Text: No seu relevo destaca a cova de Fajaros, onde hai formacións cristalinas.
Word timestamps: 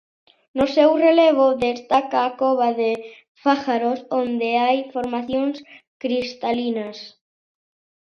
No 0.57 0.65
seu 0.75 0.89
relevo 1.05 1.47
destaca 1.67 2.19
a 2.23 2.31
cova 2.41 2.69
de 2.79 2.91
Fajaros, 3.43 3.99
onde 4.21 4.49
hai 4.63 4.77
formacións 4.93 5.57
cristalinas. 6.01 6.97